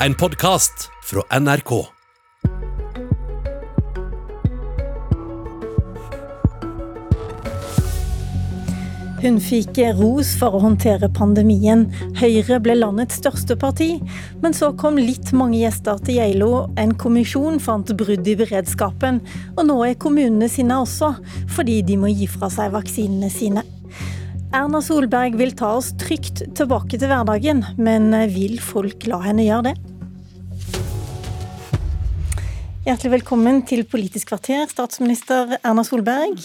[0.00, 1.70] En podkast fra NRK.
[9.22, 11.86] Hun fikk ros for å håndtere pandemien.
[12.20, 13.94] Høyre ble landets største parti.
[14.42, 16.50] Men så kom litt mange gjester til Geilo.
[16.76, 19.22] En kommisjon fant brudd i beredskapen.
[19.56, 21.14] Og nå er kommunene sine også,
[21.56, 23.64] fordi de må gi fra seg vaksinene sine.
[24.54, 29.72] Erna Solberg vil ta oss trygt tilbake til hverdagen, men vil folk la henne gjøre
[29.72, 29.95] det?
[32.86, 36.38] Hjertelig velkommen til Politisk kvarter, statsminister Erna Solberg.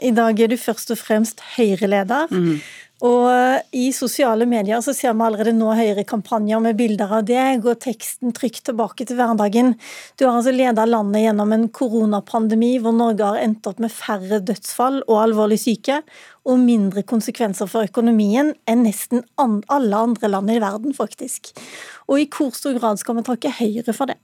[0.00, 2.30] I dag er du først og fremst Høyre-leder.
[2.32, 2.54] Mm.
[3.04, 7.82] Og i sosiale medier så ser vi allerede nå Høyre-kampanjer med bilder av deg og
[7.84, 9.74] teksten 'Trykk tilbake til hverdagen'.
[10.16, 14.38] Du har altså ledet landet gjennom en koronapandemi hvor Norge har endt opp med færre
[14.40, 15.98] dødsfall og alvorlig syke,
[16.48, 21.52] og mindre konsekvenser for økonomien enn nesten alle andre land i verden, faktisk.
[22.08, 24.16] Og i hvor stor grad skal vi takke Høyre for det?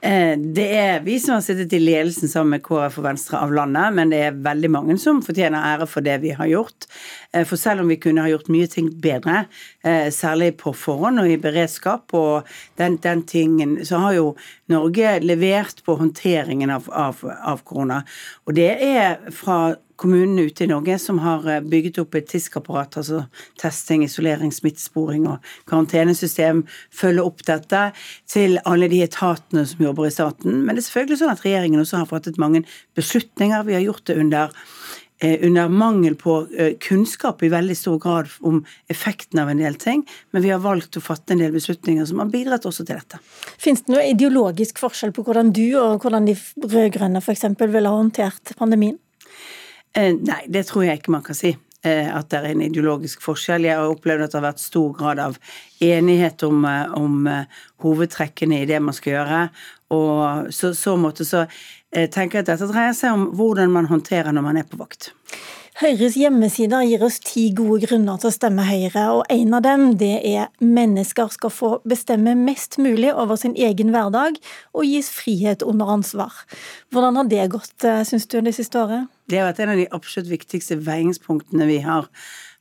[0.00, 3.52] Eh, det er vi som har sittet i ledelsen sammen med KrF og Venstre av
[3.52, 6.88] landet, men det er veldig mange som fortjener ære for det vi har gjort.
[7.34, 9.44] Eh, for selv om vi kunne ha gjort mye ting bedre,
[9.84, 12.48] eh, særlig på forhånd og i beredskap og
[12.80, 14.26] den, den tingen, så har jo
[14.72, 18.00] Norge levert på håndteringen av, av, av korona.
[18.48, 23.00] Og det er fra kommunene ute i Norge som har eh, bygget opp et TISK-apparat,
[23.00, 23.24] altså
[23.60, 27.90] testing, isolering, smittesporing og karantenesystem, følge opp dette
[28.30, 30.64] til alle de etatene som jobber i staten.
[30.64, 32.64] Men det er selvfølgelig sånn at regjeringen også har fattet mange
[32.98, 33.66] beslutninger.
[33.68, 34.56] Vi har gjort det under
[35.20, 38.62] eh, under mangel på eh, kunnskap i veldig stor grad om
[38.92, 42.24] effekten av en del ting, men vi har valgt å fatte en del beslutninger som
[42.24, 43.20] har bidratt også til dette.
[43.60, 47.50] Finnes det noe ideologisk forskjell på hvordan du og hvordan de rød-grønne f.eks.
[47.60, 48.96] ville ha håndtert pandemien?
[49.96, 51.54] Eh, nei, det tror jeg ikke man kan si.
[51.82, 53.64] Eh, at det er en ideologisk forskjell.
[53.64, 55.38] Jeg har opplevd at det har vært stor grad av
[55.82, 57.28] enighet om, eh, om
[57.82, 59.44] hovedtrekkene i det man skal gjøre.
[59.96, 61.46] Og så, så måte så
[61.90, 65.10] tenker jeg at dette dreier seg om hvordan man håndterer når man er på vakt.
[65.78, 69.84] Høyres hjemmesider gir oss ti gode grunner til å stemme Høyre, og en av dem
[70.00, 74.40] det er mennesker skal få bestemme mest mulig over sin egen hverdag
[74.74, 76.34] og gis frihet under ansvar.
[76.90, 79.06] Hvordan har det gått, syns du, det siste året?
[79.30, 82.10] Det har vært en av de absolutt viktigste veingspunktene vi har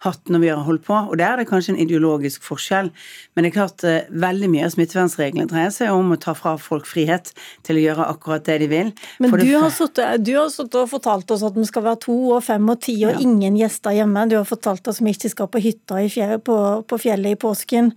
[0.05, 2.91] hatt når vi har holdt på, og der er det kanskje en ideologisk forskjell.
[3.35, 6.55] Men det er klart eh, veldig mye av smittevernreglene dreier seg om å ta fra
[6.61, 7.33] folk frihet
[7.67, 8.93] til å gjøre akkurat det de vil.
[9.19, 12.17] Men du har, suttet, du har sittet, og fortalt oss at vi skal være to
[12.37, 13.19] og fem og ti og ja.
[13.25, 14.27] ingen gjester hjemme.
[14.31, 17.39] Du har fortalt oss at vi ikke skal på hytta fjellet, på, på fjellet i
[17.39, 17.91] påsken.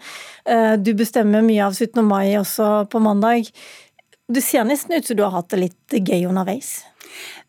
[0.44, 2.02] Eh, du bestemmer mye av 17.
[2.02, 3.52] mai også på mandag.
[4.32, 6.80] Du ser nesten ut som du har hatt det litt gøy underveis.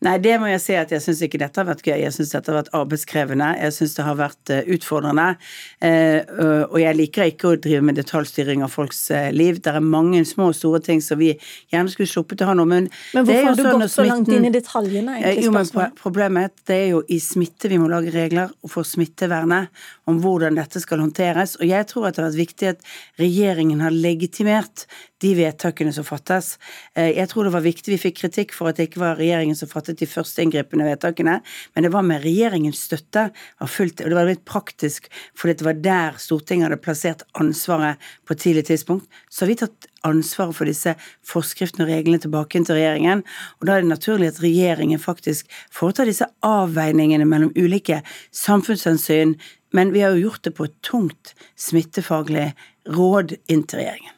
[0.04, 1.96] Nei, det må jeg si at jeg syns ikke dette har vært gøy.
[2.02, 3.50] Jeg syns dette har vært arbeidskrevende.
[3.62, 5.26] Jeg syns det har vært eh, utfordrende.
[5.84, 6.32] Eh,
[6.68, 9.60] og jeg liker ikke å drive med detaljstyring av folks eh, liv.
[9.64, 11.32] Det er mange små og store ting som vi
[11.72, 14.32] gjerne skulle sluppet å ha noe, men Men hvorfor har du sånn gått så langt
[14.34, 15.46] inn i detaljene, egentlig?
[15.46, 18.86] Jo, men problemet er at det er jo i smitte vi må lage regler for
[18.88, 21.56] smittevernet om hvordan dette skal håndteres.
[21.60, 22.86] Og jeg tror at det har vært viktig at
[23.20, 24.86] regjeringen har legitimert
[25.24, 26.54] de vedtakene som fattes.
[26.94, 29.70] Jeg tror det var viktig vi fikk kritikk for at det ikke var regjeringen som
[29.70, 31.38] fattet de første inngripende vedtakene,
[31.74, 33.30] men det var med regjeringens støtte.
[33.64, 38.66] Og det var litt praktisk, for det var der Stortinget hadde plassert ansvaret på tidlig
[38.68, 39.08] tidspunkt.
[39.30, 40.94] Så har vi tatt ansvaret for disse
[41.26, 43.24] forskriftene og reglene tilbake til regjeringen.
[43.60, 48.02] Og da er det naturlig at regjeringen faktisk foretar disse avveiningene mellom ulike
[48.34, 49.38] samfunnshensyn.
[49.74, 52.52] Men vi har jo gjort det på et tungt smittefaglig
[52.94, 54.12] råd inn til regjeringen.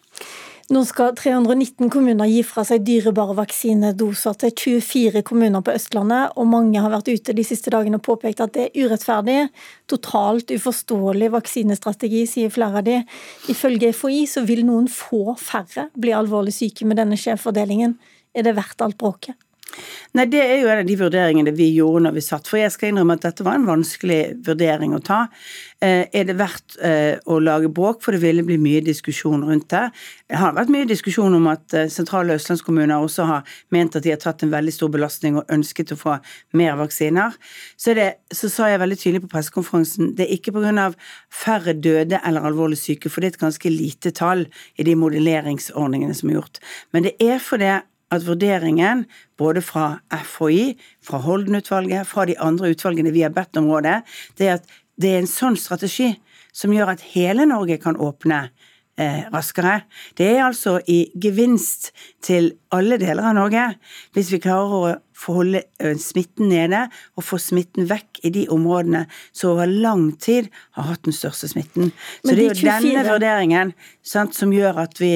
[0.66, 4.50] Nå skal 319 kommuner gi fra seg dyrebare vaksinedoser til
[4.82, 8.56] 24 kommuner på Østlandet, og mange har vært ute de siste dagene og påpekt at
[8.56, 9.44] det er urettferdig.
[9.86, 12.98] Totalt uforståelig vaksinestrategi, sier flere av de.
[13.54, 17.94] Ifølge FHI så vil noen få færre bli alvorlig syke med denne skjevfordelingen.
[18.34, 19.38] Er det verdt alt bråket?
[20.16, 22.46] Nei, Det er jo en av de vurderingene vi gjorde når vi satt.
[22.48, 25.26] For jeg skal innrømme at dette var en vanskelig vurdering å ta.
[25.84, 29.68] Eh, er det verdt eh, å lage bråk, for det ville bli mye diskusjon rundt
[29.74, 29.82] det.
[30.30, 34.14] Det har vært mye diskusjon om at eh, sentrale østlandskommuner også har ment at de
[34.14, 36.14] har tatt en veldig stor belastning og ønsket å få
[36.56, 37.36] mer vaksiner.
[37.76, 40.88] Så, det, så sa jeg veldig tydelig på pressekonferansen det er ikke pga.
[41.32, 44.46] færre døde eller alvorlig syke, for det er et ganske lite tall
[44.80, 46.62] i de modelleringsordningene som er gjort.
[46.96, 47.74] Men det er fordi
[48.14, 49.04] at vurderingen
[49.38, 54.02] både fra FHI, fra Holden-utvalget, fra de andre utvalgene vi har bedt om rådet,
[54.38, 56.14] det er at det er en sånn strategi
[56.56, 58.46] som gjør at hele Norge kan åpne
[58.96, 59.80] eh, raskere.
[60.16, 61.90] Det er altså i gevinst
[62.24, 63.66] til alle deler av Norge
[64.16, 66.86] hvis vi klarer å få holde eh, smitten nede
[67.16, 70.48] og få smitten vekk i de områdene som over lang tid
[70.78, 71.92] har hatt den største smitten.
[72.24, 73.74] Så det er jo denne vurderingen
[74.04, 75.14] sant, som gjør at vi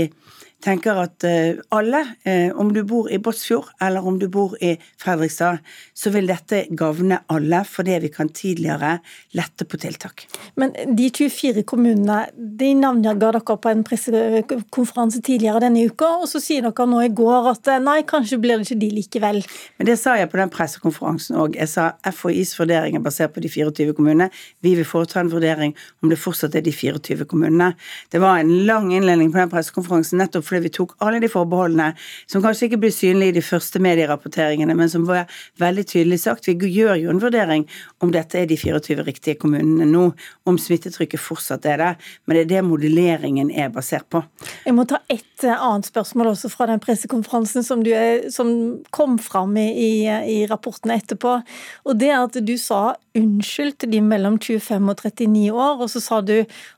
[0.63, 4.75] tenker at uh, alle, uh, om du bor i Båtsfjord eller om du bor i
[5.01, 5.61] Fredrikstad,
[5.95, 8.99] så vil dette gagne alle fordi vi kan tidligere
[9.37, 10.27] lette på tiltak.
[10.61, 16.41] Men de 24 kommunene, de navnga dere på en pressekonferanse tidligere denne uka, og så
[16.43, 19.41] sier dere nå i går at eh, nei, kanskje blir det ikke de likevel.
[19.81, 21.59] Men det sa jeg på den pressekonferansen òg.
[21.59, 24.31] Jeg sa FHIs vurdering er basert på de 24 kommunene.
[24.65, 27.73] Vi vil foreta en vurdering om det fortsatt er de 24 kommunene.
[28.13, 31.93] Det var en lang innledning på den pressekonferansen nettopp fordi vi tok alle de forbeholdene
[32.31, 35.31] som kanskje ikke blir synlige i de første medierapporteringene, men som var
[35.63, 36.49] veldig tydelig sagt.
[36.51, 37.67] Vi gjør jo en vurdering
[38.03, 40.11] om dette er de 24 riktige kommunene nå,
[40.49, 41.91] om smittetrykket fortsatt er det.
[42.27, 44.23] Men det er det modelleringen er basert på.
[44.67, 48.51] Jeg må ta et eh, annet spørsmål også fra den pressekonferansen som, er, som
[48.95, 51.39] kom fram i, i, i rapportene etterpå.
[51.87, 55.91] Og det er at du sa unnskyld til de mellom 25 og 39 år, og
[55.91, 56.37] så sa du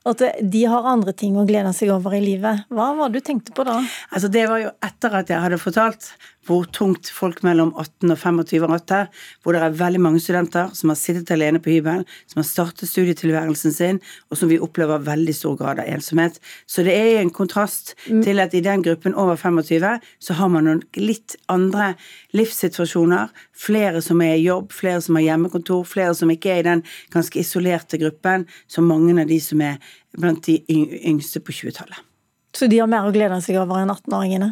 [0.09, 2.65] at de har andre ting å glede seg over i livet.
[2.73, 3.79] Hva var det du tenkte på da?
[4.11, 6.13] Altså Det var jo etter at jeg hadde fortalt
[6.47, 9.01] hvor tungt folk mellom 18 og 25 har hatt det,
[9.43, 12.91] hvor det er veldig mange studenter som har sittet alene på hybel, som har startet
[12.91, 16.39] studietilværelsen sin, og som vi opplever veldig stor grad av ensomhet.
[16.67, 18.21] Så det er en kontrast mm.
[18.25, 21.93] til at i den gruppen over 25 så har man noen litt andre
[22.35, 23.31] livssituasjoner.
[23.53, 26.87] Flere som er i jobb, flere som har hjemmekontor, flere som ikke er i den
[27.13, 29.79] ganske isolerte gruppen som mange av de som er
[30.17, 32.12] blant de yngste på 20-tallet.
[32.53, 34.51] Så de har mer å glede seg over enn 18-åringene?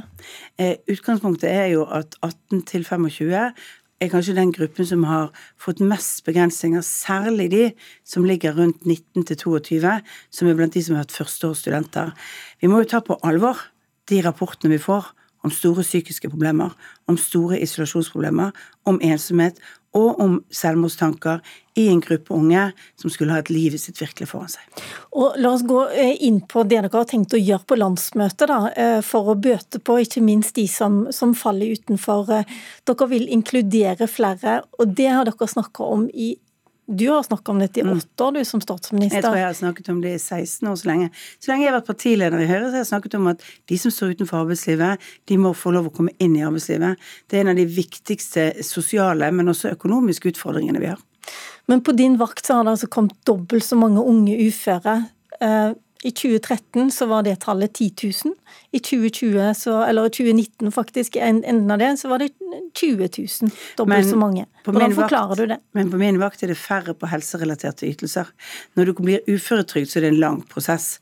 [0.57, 3.53] Eh, utgangspunktet er jo at 18 til 25
[4.01, 5.29] er kanskje den gruppen som har
[5.61, 7.63] fått mest begrensninger, særlig de
[8.07, 9.93] som ligger rundt 19 til 22,
[10.33, 12.09] som er blant de som har hatt førsteårsstudenter.
[12.61, 13.61] Vi må jo ta på alvor
[14.09, 16.73] de rapportene vi får om store psykiske problemer,
[17.09, 18.51] om store isolasjonsproblemer,
[18.85, 19.59] om ensomhet
[19.97, 21.41] og om selvmordstanker
[21.79, 22.63] i en gruppe unge
[22.99, 24.83] som skulle ha et livet sitt virkelig foran seg.
[25.11, 28.47] Og La oss gå eh, inn på det dere har tenkt å gjøre på landsmøtet,
[28.51, 32.31] da, eh, for å bøte på ikke minst de som, som faller utenfor.
[32.37, 32.55] Eh,
[32.87, 36.33] dere vil inkludere flere, og det har dere snakka om i
[36.97, 37.93] du har snakka om dette i mm.
[37.97, 39.17] åtte år, du som statsminister.
[39.17, 41.09] Jeg tror jeg har snakket om det i 16 år så lenge.
[41.39, 43.79] Så lenge jeg har vært partileder i Høyre, så har jeg snakket om at de
[43.81, 47.07] som står utenfor arbeidslivet, de må få lov å komme inn i arbeidslivet.
[47.29, 50.99] Det er en av de viktigste sosiale, men også økonomiske utfordringene vi har.
[51.71, 54.97] Men på din vakt så har det altså kommet dobbelt så mange unge uføre.
[56.03, 57.91] I 2013 så var det tallet 10
[58.25, 58.33] 000.
[58.71, 62.31] I 2020, så, eller 2019 faktisk, enden av det, så var det
[62.79, 63.51] 20 000.
[63.77, 64.45] Dobbelt så mange.
[64.65, 65.59] Hvordan forklarer vakt, du det?
[65.77, 68.33] Men på min vakt er det færre på helserelaterte ytelser.
[68.75, 70.95] Når du blir uføretrygd, så er det en lang prosess.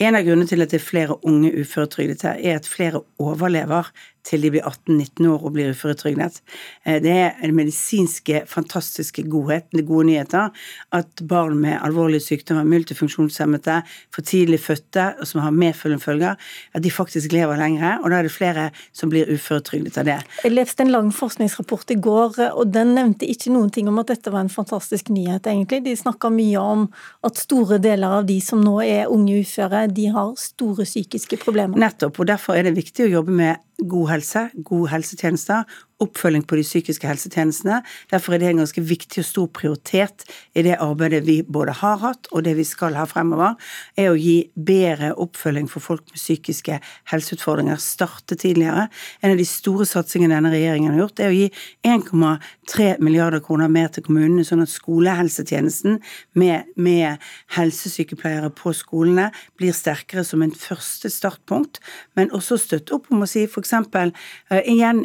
[0.00, 3.92] En av grunnene til at det er flere unge uføretrygdede, er at flere overlever
[4.26, 6.40] til de blir 18-19 år og blir uføretrygdet.
[6.84, 10.52] Eh, det er den medisinske, fantastiske godheten, gode nyheter,
[10.96, 13.80] at barn med alvorlige sykdommer, multifunksjonshemmede,
[14.14, 16.34] for tidlig fødte og som har medfølgende følger,
[16.74, 20.18] at de faktisk lever lengre, og da er det flere som blir uføretrygdet av det.
[20.44, 24.10] Jeg leste en lang forskningsrapport i går, og den nevnte ikke noen ting om at
[24.10, 25.82] dette var en fantastisk nyhet, egentlig.
[25.86, 26.86] De snakka mye om
[27.26, 31.78] at store deler av de som nå er unge uføre, de har store psykiske problemer.
[31.78, 35.64] Nettopp, og derfor er det viktig å jobbe med god helse, gode helsetjenester,
[36.02, 37.80] oppfølging på de psykiske helsetjenestene.
[38.10, 40.26] Derfor er det en ganske viktig og stor prioritet
[40.56, 43.54] i det arbeidet vi både har hatt og det vi skal ha fremover,
[43.96, 46.78] er å gi bedre oppfølging for folk med psykiske
[47.12, 47.80] helseutfordringer.
[47.80, 48.88] Starte tidligere.
[49.22, 51.48] En av de store satsingene denne regjeringen har gjort, er å gi
[51.86, 56.00] 1,3 milliarder kroner mer til kommunene, sånn at skolehelsetjenesten
[56.36, 57.24] med, med
[57.56, 61.80] helsesykepleiere på skolene blir sterkere som en første startpunkt,
[62.18, 63.74] men også støtte opp om å si f.eks.
[63.76, 65.04] Uh, igjen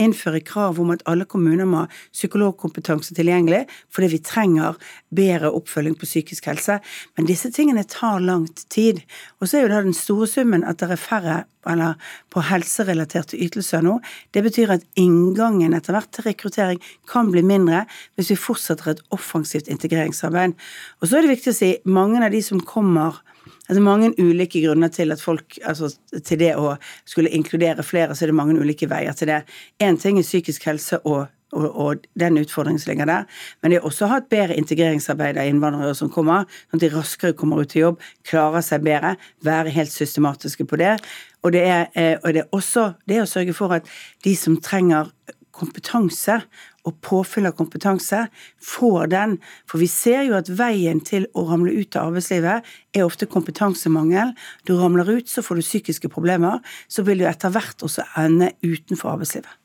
[0.00, 4.78] innføre krav om at alle kommuner må ha psykologkompetanse tilgjengelig, fordi vi trenger
[5.14, 6.78] bedre oppfølging på psykisk helse.
[7.16, 9.02] Men disse tingene tar langt tid.
[9.40, 11.94] Og så er jo da den store summen at det er færre eller
[12.32, 13.98] på helserelaterte ytelser nå.
[14.34, 16.80] Det betyr at inngangen etter hvert til rekruttering
[17.10, 17.84] kan bli mindre
[18.16, 20.56] hvis vi fortsetter et offensivt integreringsarbeid.
[21.00, 23.22] Og så er det viktig å si mange av de som kommer
[23.68, 25.92] Altså mange ulike grunner til at folk Altså
[26.24, 26.74] til det å
[27.08, 29.42] skulle inkludere flere, så er det mange ulike veier til det.
[29.82, 33.26] Én ting er psykisk helse og og, og, den utfordringen som ligger der.
[33.60, 36.84] Men det er også å ha et bedre integreringsarbeid av innvandrere som kommer, sånn at
[36.86, 40.94] de raskere kommer ut i jobb, klarer seg bedre, være helt systematiske på det.
[41.44, 43.88] Og det er, eh, og det er også det å sørge for at
[44.24, 45.12] de som trenger
[45.52, 46.40] kompetanse
[46.88, 48.24] og påfyll av kompetanse,
[48.62, 49.36] får den.
[49.70, 54.34] For vi ser jo at veien til å ramle ut av arbeidslivet er ofte kompetansemangel.
[54.68, 56.60] Du ramler ut, så får du psykiske problemer.
[56.88, 59.58] Så vil du etter hvert også ende utenfor arbeidslivet.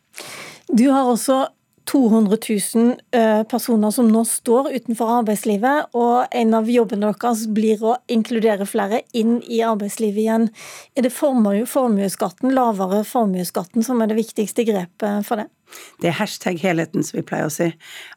[0.68, 1.46] Du har også
[1.88, 2.38] 200
[2.76, 7.96] 000 eh, personer som nå står utenfor arbeidslivet, og en av jobbene deres blir å
[8.12, 10.50] inkludere flere inn i arbeidslivet igjen.
[11.00, 15.48] Er det formuesskatten, lavere formuesskatten, som er det viktigste grepet for det?
[16.02, 17.70] Det er hashtag helheten, som vi pleier å si.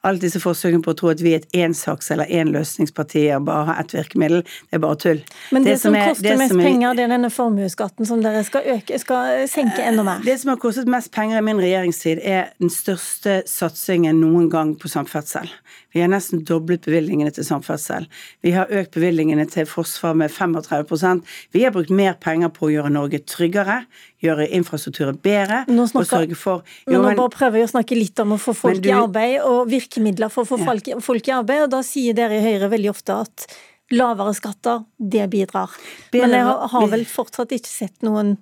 [0.06, 3.70] Alle disse forsøkene på å tro at vi er et ensaks- eller enløsningsparti og bare
[3.70, 5.22] har ett virkemiddel, det er bare tull.
[5.50, 8.22] Men det, det som, som koster det mest er, penger, det er denne formuesskatten som
[8.24, 10.24] dere skal, øke, skal senke enda mer?
[10.24, 14.76] Det som har kostet mest penger i min regjeringstid, er den største satsingen noen gang
[14.80, 15.50] på samferdsel.
[15.92, 18.06] Vi har nesten doblet bevilgningene til samferdsel.
[18.44, 22.72] Vi har økt bevilgningene til forsvar med 35% Vi har brukt mer penger på å
[22.74, 23.82] gjøre Norge tryggere,
[24.20, 27.96] gjøre infrastrukturen bedre snakker, og sørge for jo, men Nå bare prøver vi å snakke
[27.98, 30.68] litt om å få folk du, i arbeid, og virkemidler for å få ja.
[30.68, 31.64] folk, folk, i arbeid.
[31.64, 33.48] og Da sier dere i Høyre veldig ofte at
[33.96, 35.72] lavere skatter, det bidrar.
[36.12, 38.36] Bedre, men jeg har, vel fortsatt ikke sett noen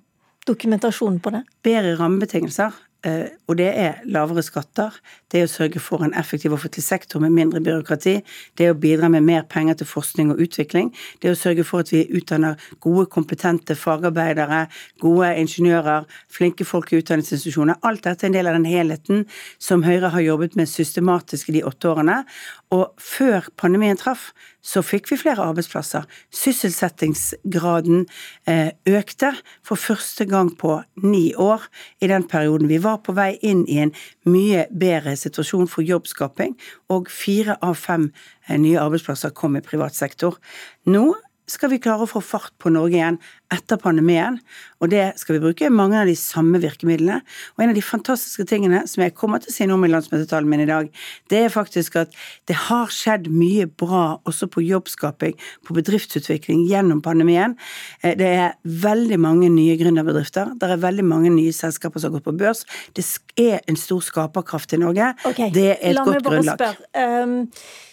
[0.49, 1.43] dokumentasjon på det.
[1.65, 4.95] Bedre rammebetingelser og det er lavere skatter,
[5.31, 8.15] det er å sørge for en effektiv offentlig sektor med mindre byråkrati,
[8.59, 10.89] det er å bidra med mer penger til forskning og utvikling,
[11.21, 14.65] det er å sørge for at vi utdanner gode, kompetente fagarbeidere,
[14.99, 17.79] gode ingeniører, flinke folk i utdanningsinstitusjoner.
[17.87, 19.23] Alt dette er en del av den helheten
[19.63, 22.23] som Høyre har jobbet med systematisk i de åtte årene.
[22.69, 24.27] Og før pandemien traff,
[24.61, 26.03] så fikk vi flere arbeidsplasser.
[26.35, 28.03] Sysselsettingsgraden
[28.45, 29.31] eh, økte
[29.65, 31.65] for første gang på ni år
[31.97, 32.69] i den perioden.
[32.69, 33.93] Vi var på vei inn i en
[34.29, 36.53] mye bedre situasjon for jobbskaping,
[36.93, 38.11] og fire av fem
[38.45, 40.37] eh, nye arbeidsplasser kom i privat sektor.
[40.85, 41.07] Nå
[41.49, 43.17] skal vi klare å få fart på Norge igjen
[43.53, 44.37] etter pandemien.
[44.79, 47.19] Og det skal vi bruke mange av de samme virkemidlene.
[47.55, 49.91] Og en av de fantastiske tingene som jeg kommer til å si noe om i
[49.91, 50.91] landsmøtetalen min i dag,
[51.33, 52.13] det er faktisk at
[52.49, 57.57] det har skjedd mye bra også på jobbskaping, på bedriftsutvikling gjennom pandemien.
[58.03, 60.53] Eh, det er veldig mange nye gründerbedrifter.
[60.59, 62.65] Det er veldig mange nye selskaper som har gått på børs.
[62.93, 63.05] Det
[63.41, 65.13] er en stor skaperkraft i Norge.
[65.25, 65.49] Okay.
[65.55, 66.29] Det er et godt grunnlag.
[66.29, 67.23] La meg bare Spørre.
[67.25, 67.87] Um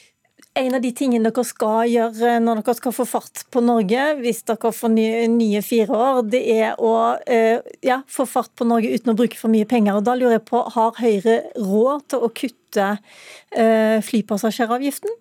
[0.57, 4.43] en av de tingene dere skal gjøre når dere skal få fart på Norge, hvis
[4.49, 8.95] dere får nye, nye fire år, det er å uh, ja, få fart på Norge
[8.95, 9.99] uten å bruke for mye penger.
[9.99, 15.13] Og Da lurer jeg på, Har Høyre råd til å kutte uh, flypassasjeravgiften?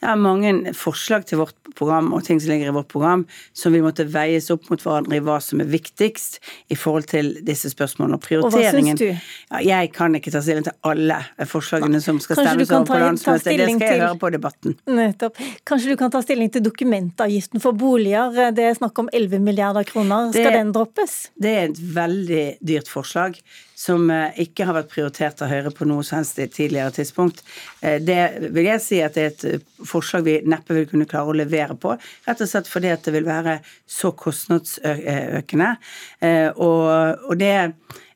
[0.00, 3.24] Det er mange forslag til vårt program og ting som ligger i vårt program
[3.56, 6.38] som vil måtte veies opp mot hverandre i hva som er viktigst
[6.72, 8.18] i forhold til disse spørsmålene.
[8.18, 9.58] Og prioriteringen Og hva syns du?
[9.58, 11.20] Ja, jeg kan ikke ta stilling til alle
[11.50, 13.52] forslagene som skal stemmes over på landsmøtet.
[13.58, 14.76] Det skal jeg høre på debatten.
[14.98, 15.40] Nettopp.
[15.68, 18.52] Kanskje du kan ta stilling til dokumentavgiften for boliger.
[18.56, 20.32] Det er snakk om 11 milliarder kroner.
[20.34, 21.18] Skal det, den droppes?
[21.38, 23.38] Det er et veldig dyrt forslag
[23.78, 27.44] som eh, ikke har vært prioritert av Høyre på noe som helst tidligere tidspunkt.
[27.80, 31.06] Eh, det vil jeg si at det er et eh, forslag vi neppe vil kunne
[31.10, 31.94] klare å levere på,
[32.26, 35.70] rett og slett fordi at det vil være så kostnadsøkende.
[36.58, 37.54] Og, det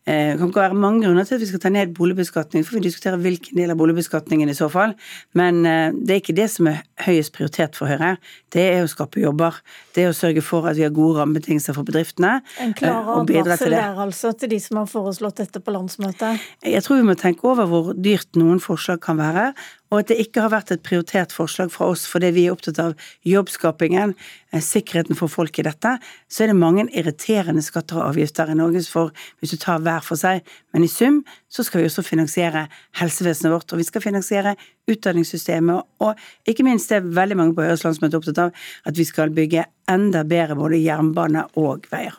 [0.03, 2.85] det kan ikke være mange grunner til at vi skal ta ned boligbeskatning, for vi
[2.89, 4.97] diskuterer hvilken del av boligbeskatningen i så fall.
[5.39, 8.17] Men det er ikke det som er høyest prioritet for Høyre.
[8.53, 9.61] Det er å skape jobber.
[9.95, 12.41] Det er å sørge for at vi har gode rammebetingelser for bedriftene.
[12.63, 16.43] En klar advarsel der altså til de som har foreslått dette på landsmøtet?
[16.67, 19.53] Jeg tror vi må tenke over hvor dyrt noen forslag kan være,
[19.93, 22.81] og at det ikke har vært et prioritert forslag fra oss fordi vi er opptatt
[22.81, 22.95] av
[23.29, 24.15] jobbskapingen,
[24.53, 25.99] eh, sikkerheten for folk i dette,
[26.33, 30.01] så er det mange irriterende skatter og avgifter i Norge for hvis du tar hver
[30.07, 30.41] for seg.
[30.73, 31.21] Men i sum
[31.53, 34.57] så skal vi også finansiere helsevesenet vårt, og vi skal finansiere
[34.89, 36.17] utdanningssystemet, og
[36.49, 39.69] ikke minst det er veldig mange på Høyres landsmøte opptatt av, at vi skal bygge
[39.93, 42.17] enda bedre både jernbane og veier.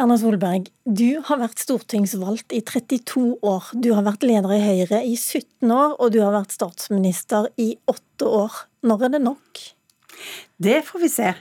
[0.00, 3.66] Erna Solberg, du har vært stortingsvalgt i 32 år.
[3.84, 7.74] Du har vært leder i Høyre i 17 år, og du har vært statsminister i
[7.90, 8.56] 8 år.
[8.88, 9.60] Når er det nok?
[10.56, 11.34] Det får vi se.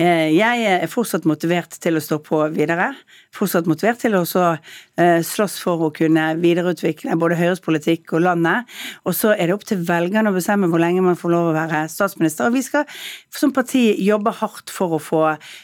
[0.00, 2.94] Eh, jeg er fortsatt motivert til å stå på videre.
[3.38, 8.66] Fortsatt motivert til å eh, slåss for å kunne videreutvikle både Høyres politikk og landet.
[9.06, 11.56] Og så er det opp til velgerne å bestemme hvor lenge man får lov å
[11.56, 12.48] være statsminister.
[12.48, 12.86] Og vi skal
[13.34, 15.22] som parti jobbe hardt for å få,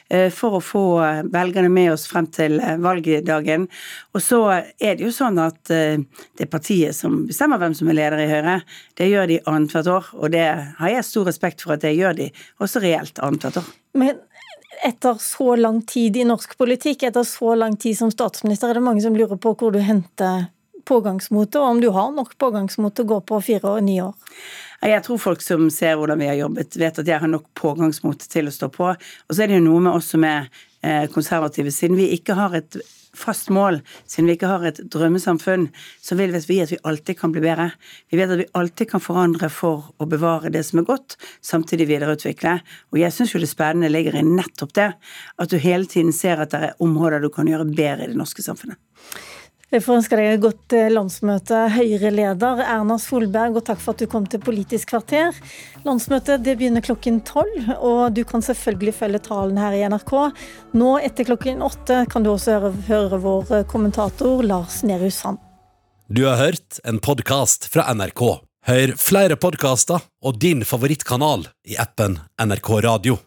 [0.08, 0.84] eh, for å få
[1.34, 3.66] velgerne med oss frem til valgdagen.
[4.14, 7.98] Og så er det jo sånn at det er partiet som bestemmer hvem som er
[7.98, 8.58] leder i Høyre.
[8.98, 10.46] Det gjør de annethvert år, og det
[10.78, 12.30] har jeg stor respekt for at det gjør de
[12.62, 13.72] også reelt annethvert år.
[13.94, 14.18] Men
[14.82, 18.84] etter så lang tid i norsk politikk, etter så lang tid som statsminister, er det
[18.86, 20.46] mange som lurer på hvor du henter
[20.84, 24.12] pågangsmotet, og om du har nok pågangsmot til å gå på fire og ni år?
[24.84, 28.26] Jeg tror folk som ser hvordan vi har jobbet, vet at jeg har nok pågangsmot
[28.28, 28.90] til å stå på.
[28.92, 30.50] Og så er det jo noe med oss som er
[30.84, 32.76] eh, konservative, siden vi ikke har et
[33.18, 35.68] fast mål, siden vi ikke har et drømmesamfunn,
[36.02, 37.70] så vil vi at vi alltid kan bli bedre.
[38.10, 41.88] Vi vet at vi alltid kan forandre for å bevare det som er godt, samtidig
[41.90, 42.58] videreutvikle.
[42.92, 44.90] Og jeg syns jo det spennende ligger i nettopp det,
[45.38, 48.18] at du hele tiden ser at det er områder du kan gjøre bedre i det
[48.18, 48.80] norske samfunnet.
[49.74, 54.04] Jeg får ønske deg et godt eh, landsmøte, Høyre-leder Erna Solberg, og takk for at
[54.04, 55.34] du kom til Politisk kvarter.
[55.82, 60.14] Landsmøtet det begynner klokken tolv, og du kan selvfølgelig følge talen her i NRK.
[60.78, 65.42] Nå etter klokken åtte kan du også høre, høre vår eh, kommentator Lars Nehru Sand.
[66.06, 68.24] Du har hørt en podkast fra NRK.
[68.70, 73.24] Hør flere podkaster og din favorittkanal i appen NRK Radio.